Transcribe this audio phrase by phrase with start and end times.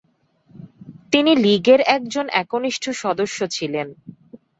[1.11, 3.87] তিনি লীগের একজন একনিষ্ঠ সদস্য ছিলেন।